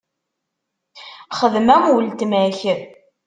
Xdem 1.39 1.67
am 1.75 1.85
uletma-k. 1.95 2.59